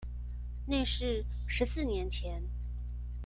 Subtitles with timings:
[0.67, 2.41] 那是十四年前